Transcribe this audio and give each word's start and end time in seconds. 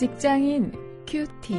직장인 0.00 0.72
큐티. 1.06 1.54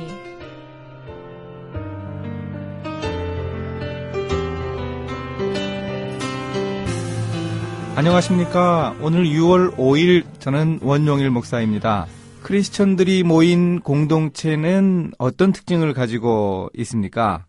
안녕하십니까. 7.96 8.96
오늘 9.00 9.26
6월 9.26 9.76
5일 9.76 10.24
저는 10.40 10.80
원용일 10.82 11.30
목사입니다. 11.30 12.08
크리스천들이 12.42 13.22
모인 13.22 13.80
공동체는 13.80 15.12
어떤 15.20 15.52
특징을 15.52 15.94
가지고 15.94 16.72
있습니까? 16.78 17.46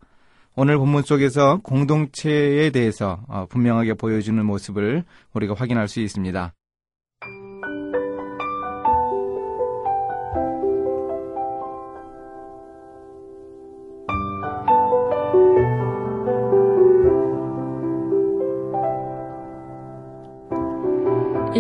오늘 0.55 0.77
본문 0.77 1.05
속에서 1.05 1.61
공동체에 1.62 2.69
대해서 2.69 3.24
어, 3.29 3.47
분명하게 3.48 3.95
보여주는 3.95 4.45
모습을 4.45 5.05
우리가 5.33 5.55
확인할 5.55 5.88
수 5.88 6.01
있습니다. 6.01 6.52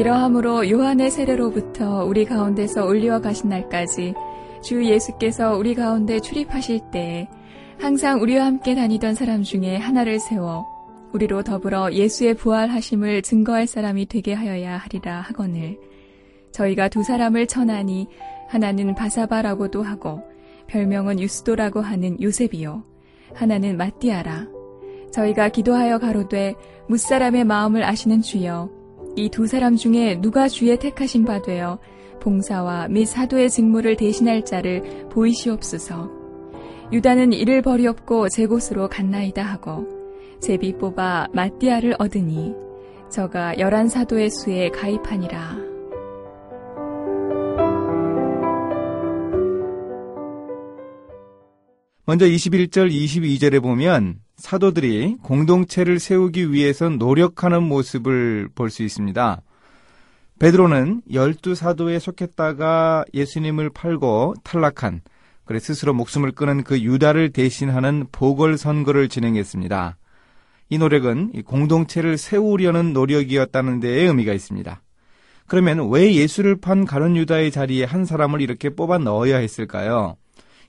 이러함으로 0.02 0.68
요한의 0.68 1.12
세례로부터 1.12 2.04
우리 2.04 2.24
가운데서 2.24 2.86
올리어 2.86 3.20
가신 3.20 3.50
날까지 3.50 4.14
주 4.60 4.84
예수께서 4.84 5.56
우리 5.56 5.76
가운데 5.76 6.18
출입하실 6.18 6.90
때에 6.90 7.28
항상 7.78 8.20
우리와 8.20 8.46
함께 8.46 8.74
다니던 8.74 9.14
사람 9.14 9.44
중에 9.44 9.76
하나를 9.76 10.18
세워 10.18 10.66
우리로 11.12 11.44
더불어 11.44 11.92
예수의 11.92 12.34
부활하심을 12.34 13.22
증거할 13.22 13.68
사람이 13.68 14.06
되게 14.06 14.34
하여야 14.34 14.76
하리라 14.76 15.20
하거늘. 15.20 15.78
저희가 16.50 16.88
두 16.88 17.04
사람을 17.04 17.46
천하니 17.46 18.08
하나는 18.48 18.96
바사바라고도 18.96 19.84
하고 19.84 20.20
별명은 20.66 21.20
유스도라고 21.20 21.80
하는 21.80 22.20
요셉이요. 22.20 22.82
하나는 23.34 23.76
마띠아라. 23.76 24.48
저희가 25.12 25.50
기도하여 25.50 26.00
가로되 26.00 26.56
무사람의 26.88 27.44
마음을 27.44 27.84
아시는 27.84 28.20
주여 28.22 28.81
이 29.16 29.28
두 29.28 29.46
사람 29.46 29.76
중에 29.76 30.20
누가 30.20 30.48
주의 30.48 30.78
택하신 30.78 31.24
바 31.24 31.42
되어 31.42 31.78
봉사와 32.20 32.88
및 32.88 33.04
사도의 33.06 33.50
직무를 33.50 33.96
대신할 33.96 34.44
자를 34.44 35.08
보이시옵소서. 35.10 36.10
유다는 36.92 37.32
이를 37.32 37.62
버리었고 37.62 38.28
제 38.28 38.46
곳으로 38.46 38.88
갔나이다 38.88 39.42
하고 39.42 39.86
제비 40.40 40.76
뽑아 40.76 41.28
마띠아를 41.32 41.96
얻으니 41.98 42.54
저가 43.10 43.58
열한 43.58 43.88
사도의 43.88 44.30
수에 44.30 44.70
가입하니라. 44.70 45.72
먼저 52.04 52.26
21절, 52.26 52.90
22절에 52.90 53.62
보면 53.62 54.21
사도들이 54.42 55.18
공동체를 55.22 56.00
세우기 56.00 56.52
위해서 56.52 56.88
노력하는 56.88 57.62
모습을 57.62 58.48
볼 58.56 58.70
수 58.70 58.82
있습니다. 58.82 59.40
베드로는 60.40 61.02
열두 61.12 61.54
사도에 61.54 62.00
속했다가 62.00 63.04
예수님을 63.14 63.70
팔고 63.70 64.34
탈락한 64.42 65.02
그래 65.44 65.60
스스로 65.60 65.94
목숨을 65.94 66.32
끊은 66.32 66.64
그 66.64 66.80
유다를 66.80 67.30
대신하는 67.30 68.06
보궐 68.10 68.58
선거를 68.58 69.08
진행했습니다. 69.08 69.96
이 70.70 70.78
노력은 70.78 71.44
공동체를 71.44 72.18
세우려는 72.18 72.92
노력이었다는 72.92 73.78
데에 73.78 74.06
의미가 74.08 74.32
있습니다. 74.32 74.82
그러면 75.46 75.88
왜 75.88 76.14
예수를 76.14 76.56
판 76.60 76.84
가론 76.84 77.16
유다의 77.16 77.52
자리에 77.52 77.84
한 77.84 78.04
사람을 78.04 78.40
이렇게 78.40 78.70
뽑아 78.70 78.98
넣어야 78.98 79.36
했을까요? 79.36 80.16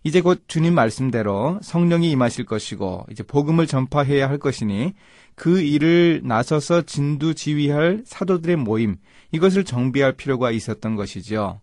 이제 0.03 0.19
곧 0.21 0.43
주님 0.47 0.75
말씀대로 0.75 1.59
성령이 1.61 2.11
임하실 2.11 2.45
것이고 2.45 3.05
이제 3.09 3.23
복음을 3.23 3.67
전파해야 3.67 4.27
할 4.27 4.37
것이니 4.37 4.93
그 5.35 5.61
일을 5.61 6.21
나서서 6.23 6.83
진두 6.83 7.33
지휘할 7.33 8.03
사도들의 8.05 8.57
모임 8.57 8.97
이것을 9.31 9.63
정비할 9.63 10.13
필요가 10.13 10.51
있었던 10.51 10.95
것이죠. 10.95 11.61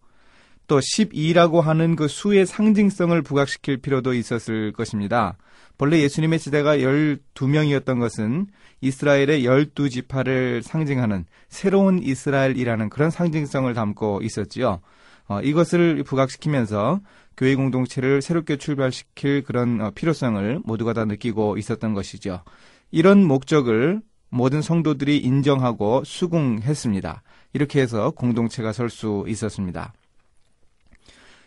또 0.67 0.79
12라고 0.79 1.61
하는 1.61 1.97
그 1.97 2.09
수의 2.09 2.47
상징성을 2.47 3.21
부각시킬 3.23 3.79
필요도 3.79 4.15
있었을 4.15 4.73
것입니다. 4.73 5.37
본래 5.77 5.99
예수님의 6.01 6.39
시대가 6.39 6.77
12명이었던 6.77 7.99
것은 7.99 8.47
이스라엘의 8.81 9.45
12지파를 9.45 10.63
상징하는 10.63 11.25
새로운 11.49 12.03
이스라엘이라는 12.03 12.89
그런 12.89 13.11
상징성을 13.11 13.73
담고 13.75 14.21
있었지요. 14.23 14.81
어, 15.31 15.41
이것을 15.41 16.03
부각시키면서 16.03 17.01
교회 17.37 17.55
공동체를 17.55 18.21
새롭게 18.21 18.57
출발시킬 18.57 19.45
그런 19.45 19.81
어, 19.81 19.93
필요성을 19.93 20.63
모두가 20.65 20.93
다 20.93 21.05
느끼고 21.05 21.57
있었던 21.57 21.95
것이죠. 21.95 22.43
이런 22.91 23.25
목적을 23.25 24.03
모든 24.29 24.61
성도들이 24.61 25.19
인정하고 25.19 26.03
수긍했습니다. 26.05 27.23
이렇게 27.53 27.81
해서 27.81 28.11
공동체가 28.11 28.73
설 28.73 28.91
수 28.91 29.25
있었습니다. 29.29 29.93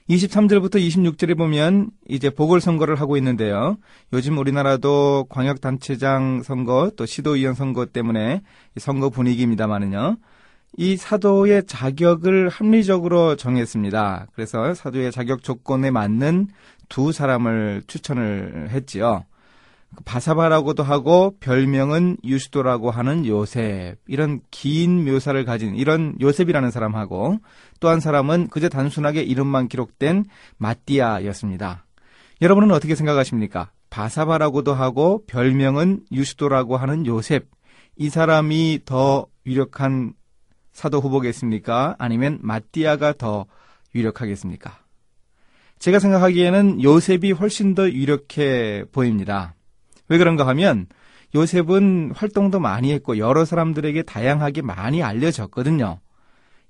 23절부터 0.10 0.76
26절에 0.76 1.38
보면 1.38 1.92
이제 2.08 2.30
보궐선거를 2.30 2.96
하고 2.96 3.18
있는데요. 3.18 3.78
요즘 4.14 4.38
우리나라도 4.38 5.26
광역단체장 5.30 6.44
선거 6.44 6.90
또 6.96 7.06
시도의원 7.06 7.54
선거 7.54 7.86
때문에 7.86 8.44
선거 8.78 9.10
분위기입니다만은요. 9.10 10.18
이 10.78 10.98
사도의 10.98 11.66
자격을 11.68 12.50
합리적으로 12.50 13.36
정했습니다. 13.36 14.28
그래서 14.34 14.74
사도의 14.74 15.12
자격 15.12 15.44
조건에 15.44 15.92
맞는 15.92 16.48
두 16.90 17.12
사람을 17.12 17.84
추천을 17.88 18.70
했지요. 18.72 19.26
바사바라고도 20.06 20.82
하고 20.82 21.36
별명은 21.40 22.18
유스도라고 22.24 22.90
하는 22.90 23.28
요셉 23.28 23.98
이런 24.08 24.42
긴 24.50 25.06
묘사를 25.06 25.46
가진 25.46 25.76
이런 25.76 26.16
요셉이라는 26.20 26.72
사람하고 26.72 27.38
또 27.80 27.90
한 27.90 28.00
사람은 28.00 28.48
그저 28.48 28.70
단순하게 28.70 29.22
이름만 29.22 29.68
기록된 29.68 30.26
마띠아였습니다. 30.58 31.86
여러분은 32.42 32.72
어떻게 32.72 32.96
생각하십니까? 32.96 33.70
바사바라고도 33.92 34.74
하고 34.74 35.24
별명은 35.28 36.06
유스도라고 36.12 36.78
하는 36.78 37.06
요셉 37.06 37.46
이 37.96 38.10
사람이 38.10 38.80
더 38.86 39.28
유력한 39.46 40.14
사도 40.74 41.00
후보겠습니까? 41.00 41.96
아니면 42.00 42.40
마띠아가 42.42 43.14
더 43.14 43.46
유력하겠습니까? 43.96 44.80
제가 45.80 46.00
생각하기에는 46.00 46.82
요셉이 46.84 47.32
훨씬 47.32 47.76
더 47.76 47.90
유력해 47.90 48.86
보입니다. 48.92 49.54
왜 50.10 50.18
그런가 50.18 50.48
하면 50.48 50.88
요셉은 51.36 52.12
활동도 52.16 52.60
많이 52.60 52.92
했고 52.92 53.18
여러 53.18 53.46
사람들에게 53.46 54.04
다양하게 54.04 54.62
많이 54.62 55.02
알려졌거든요. 55.02 56.00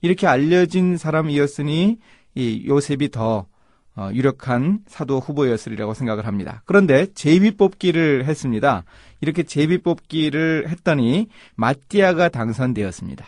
이렇게 0.02 0.28
알려진 0.28 0.98
사람이었으니 0.98 1.98
이 2.36 2.66
요셉이 2.68 3.10
더 3.10 3.48
어, 3.96 4.10
유력한 4.12 4.80
사도 4.88 5.20
후보였으리라고 5.20 5.94
생각을 5.94 6.26
합니다. 6.26 6.64
그런데 6.66 7.06
제비 7.14 7.56
뽑기를 7.56 8.26
했습니다. 8.26 8.84
이렇게 9.22 9.44
제비 9.44 9.78
뽑기를 9.78 10.70
했더니 10.70 11.28
마띠아가 11.56 12.30
당선되었습니다. 12.30 13.26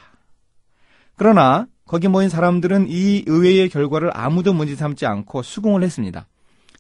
그러나 1.16 1.68
거기 1.86 2.08
모인 2.08 2.30
사람들은 2.30 2.88
이 2.90 3.24
의외의 3.28 3.70
결과를 3.70 4.12
아무도 4.14 4.54
문제 4.54 4.76
삼지 4.76 5.06
않고 5.06 5.44
수긍을 5.44 5.84
했습니다. 5.84 6.28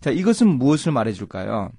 자, 0.01 0.11
이것은 0.11 0.47
무엇을 0.47 0.91
말해줄까요? 0.91 1.71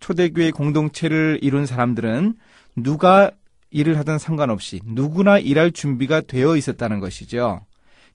초대교회 0.00 0.50
공동체를 0.50 1.38
이룬 1.42 1.66
사람들은 1.66 2.34
누가 2.76 3.30
일을 3.70 3.98
하든 3.98 4.18
상관없이 4.18 4.80
누구나 4.84 5.38
일할 5.38 5.72
준비가 5.72 6.20
되어 6.20 6.56
있었다는 6.56 7.00
것이죠. 7.00 7.64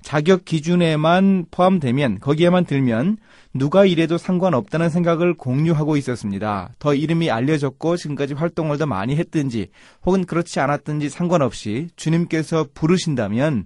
자격 0.02 0.46
기준에만 0.46 1.46
포함되면 1.52 2.20
거기에만 2.20 2.66
들면 2.66 3.18
누가 3.54 3.86
일해도 3.86 4.18
상관없다는 4.18 4.90
생각을 4.90 5.34
공유하고 5.34 5.98
있었습니다. 5.98 6.74
더 6.80 6.94
이름이 6.94 7.30
알려졌고 7.30 7.98
지금까지 7.98 8.34
활동을 8.34 8.78
더 8.78 8.86
많이 8.86 9.16
했든지 9.16 9.70
혹은 10.06 10.26
그렇지 10.26 10.60
않았든지 10.60 11.10
상관없이 11.10 11.90
주님께서 11.96 12.68
부르신다면 12.74 13.66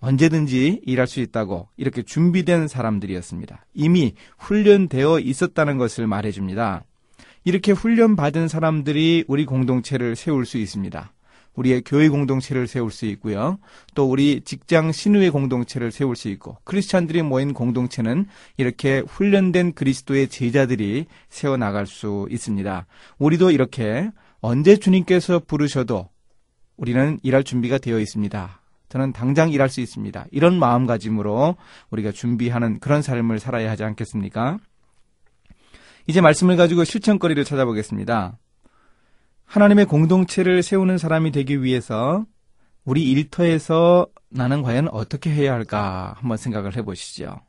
언제든지 0.00 0.82
일할 0.84 1.06
수 1.06 1.20
있다고 1.20 1.68
이렇게 1.76 2.02
준비된 2.02 2.68
사람들이었습니다. 2.68 3.64
이미 3.74 4.14
훈련되어 4.38 5.20
있었다는 5.20 5.78
것을 5.78 6.06
말해줍니다. 6.06 6.84
이렇게 7.44 7.72
훈련받은 7.72 8.48
사람들이 8.48 9.24
우리 9.28 9.44
공동체를 9.44 10.16
세울 10.16 10.46
수 10.46 10.58
있습니다. 10.58 11.12
우리의 11.56 11.82
교회 11.84 12.08
공동체를 12.08 12.66
세울 12.66 12.90
수 12.90 13.06
있고요. 13.06 13.58
또 13.94 14.08
우리 14.08 14.42
직장 14.42 14.92
신우의 14.92 15.30
공동체를 15.30 15.90
세울 15.90 16.16
수 16.16 16.28
있고 16.28 16.58
크리스찬들이 16.64 17.22
모인 17.22 17.52
공동체는 17.52 18.26
이렇게 18.56 19.00
훈련된 19.00 19.72
그리스도의 19.72 20.28
제자들이 20.28 21.06
세워 21.28 21.56
나갈 21.56 21.86
수 21.86 22.28
있습니다. 22.30 22.86
우리도 23.18 23.50
이렇게 23.50 24.10
언제 24.40 24.76
주님께서 24.76 25.40
부르셔도 25.40 26.08
우리는 26.76 27.18
일할 27.22 27.42
준비가 27.42 27.78
되어 27.78 27.98
있습니다. 27.98 28.60
저는 28.88 29.12
당장 29.12 29.50
일할 29.50 29.68
수 29.68 29.80
있습니다. 29.80 30.26
이런 30.30 30.58
마음가짐으로 30.58 31.56
우리가 31.90 32.12
준비하는 32.12 32.78
그런 32.78 33.02
삶을 33.02 33.40
살아야 33.40 33.70
하지 33.70 33.82
않겠습니까? 33.82 34.58
이제 36.06 36.20
말씀을 36.20 36.56
가지고 36.56 36.84
실천거리를 36.84 37.44
찾아보겠습니다. 37.44 38.38
하나님의 39.46 39.86
공동체를 39.86 40.62
세우는 40.62 40.98
사람이 40.98 41.32
되기 41.32 41.62
위해서 41.62 42.24
우리 42.84 43.10
일터에서 43.10 44.06
나는 44.28 44.62
과연 44.62 44.88
어떻게 44.88 45.30
해야 45.30 45.52
할까 45.54 46.14
한번 46.18 46.36
생각을 46.36 46.76
해보시죠. 46.76 47.40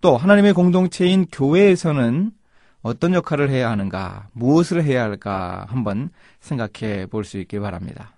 또 0.00 0.16
하나님의 0.16 0.52
공동체인 0.52 1.26
교회에서는 1.30 2.32
어떤 2.82 3.12
역할을 3.14 3.50
해야 3.50 3.70
하는가, 3.70 4.28
무엇을 4.32 4.84
해야 4.84 5.02
할까 5.02 5.66
한번 5.68 6.10
생각해 6.40 7.06
볼 7.06 7.24
수 7.24 7.38
있기 7.38 7.58
바랍니다. 7.58 8.14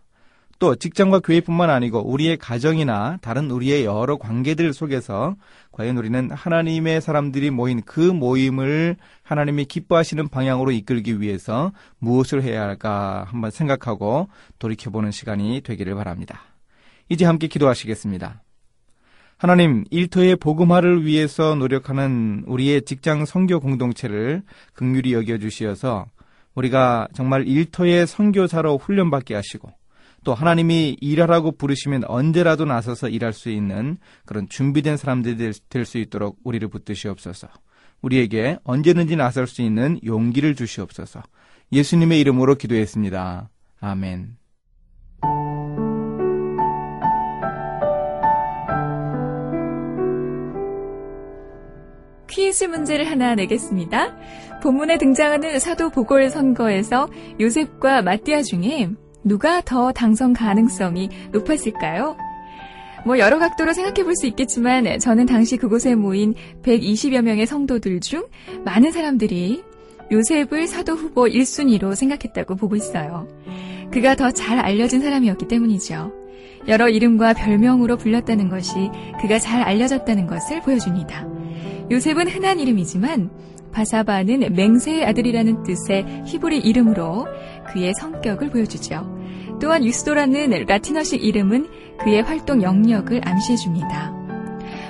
또 0.62 0.76
직장과 0.76 1.18
교회뿐만 1.18 1.70
아니고 1.70 2.08
우리의 2.08 2.36
가정이나 2.36 3.18
다른 3.20 3.50
우리의 3.50 3.84
여러 3.84 4.16
관계들 4.16 4.72
속에서 4.72 5.34
과연 5.72 5.98
우리는 5.98 6.30
하나님의 6.30 7.00
사람들이 7.00 7.50
모인 7.50 7.82
그 7.82 7.98
모임을 7.98 8.94
하나님이 9.24 9.64
기뻐하시는 9.64 10.28
방향으로 10.28 10.70
이끌기 10.70 11.20
위해서 11.20 11.72
무엇을 11.98 12.44
해야 12.44 12.62
할까 12.62 13.26
한번 13.26 13.50
생각하고 13.50 14.28
돌이켜보는 14.60 15.10
시간이 15.10 15.62
되기를 15.62 15.96
바랍니다. 15.96 16.42
이제 17.08 17.24
함께 17.24 17.48
기도하시겠습니다. 17.48 18.44
하나님, 19.38 19.82
일터의 19.90 20.36
복음화를 20.36 21.04
위해서 21.04 21.56
노력하는 21.56 22.44
우리의 22.46 22.82
직장 22.82 23.24
성교 23.24 23.58
공동체를 23.58 24.44
극률히 24.74 25.12
여겨 25.12 25.38
주시어서 25.38 26.06
우리가 26.54 27.08
정말 27.14 27.48
일터의 27.48 28.06
선교사로 28.06 28.78
훈련받게 28.78 29.34
하시고 29.34 29.81
또 30.24 30.34
하나님이 30.34 30.96
일하라고 31.00 31.52
부르시면 31.52 32.04
언제라도 32.04 32.64
나서서 32.64 33.08
일할 33.08 33.32
수 33.32 33.50
있는 33.50 33.98
그런 34.24 34.48
준비된 34.48 34.96
사람들이 34.96 35.52
될 35.68 35.84
수 35.84 35.98
있도록 35.98 36.38
우리를 36.44 36.66
붙드시옵소서. 36.68 37.48
우리에게 38.02 38.58
언제든지 38.64 39.16
나설 39.16 39.46
수 39.46 39.62
있는 39.62 39.98
용기를 40.04 40.54
주시옵소서. 40.54 41.22
예수님의 41.72 42.20
이름으로 42.20 42.56
기도했습니다. 42.56 43.48
아멘. 43.80 44.36
퀴즈 52.28 52.64
문제를 52.64 53.10
하나 53.10 53.34
내겠습니다. 53.34 54.16
본문에 54.62 54.98
등장하는 54.98 55.58
사도 55.58 55.90
보궐 55.90 56.30
선거에서 56.30 57.08
요셉과 57.40 58.02
마띠아 58.02 58.42
중에 58.42 58.90
누가 59.24 59.60
더 59.60 59.92
당선 59.92 60.32
가능성이 60.32 61.08
높았을까요? 61.32 62.16
뭐 63.04 63.18
여러 63.18 63.38
각도로 63.38 63.72
생각해 63.72 64.04
볼 64.04 64.14
수 64.14 64.26
있겠지만 64.26 64.98
저는 65.00 65.26
당시 65.26 65.56
그곳에 65.56 65.94
모인 65.94 66.34
120여 66.62 67.22
명의 67.22 67.46
성도들 67.46 68.00
중 68.00 68.26
많은 68.64 68.92
사람들이 68.92 69.62
요셉을 70.10 70.66
사도 70.66 70.94
후보 70.94 71.24
1순위로 71.24 71.94
생각했다고 71.96 72.56
보고 72.56 72.76
있어요. 72.76 73.26
그가 73.90 74.14
더 74.14 74.30
잘 74.30 74.58
알려진 74.58 75.00
사람이었기 75.00 75.48
때문이죠. 75.48 76.12
여러 76.68 76.88
이름과 76.88 77.32
별명으로 77.34 77.96
불렸다는 77.96 78.48
것이 78.48 78.90
그가 79.20 79.38
잘 79.38 79.62
알려졌다는 79.62 80.26
것을 80.28 80.60
보여줍니다. 80.62 81.26
요셉은 81.90 82.28
흔한 82.28 82.60
이름이지만 82.60 83.30
바사바는 83.72 84.54
맹세의 84.54 85.04
아들이라는 85.06 85.62
뜻의 85.64 86.24
히브리 86.26 86.58
이름으로 86.58 87.26
그의 87.72 87.92
성격을 87.98 88.50
보여주죠. 88.50 89.11
또한 89.62 89.84
유스도라는 89.84 90.64
라틴어식 90.66 91.22
이름은 91.22 91.68
그의 92.00 92.22
활동 92.22 92.62
영역을 92.62 93.20
암시해줍니다. 93.24 94.10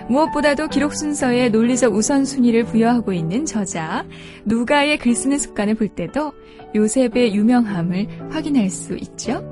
무엇보다도 0.08 0.68
기록 0.68 0.94
순서에 0.94 1.50
논리적 1.50 1.94
우선순위를 1.94 2.64
부여하고 2.64 3.12
있는 3.12 3.44
저자 3.44 4.06
누가의 4.46 4.96
글 4.96 5.14
쓰는 5.14 5.38
습관을 5.38 5.74
볼 5.74 5.88
때도 5.88 6.32
요셉의 6.74 7.34
유명함을 7.34 8.30
확인할 8.30 8.70
수 8.70 8.96
있죠. 8.96 9.51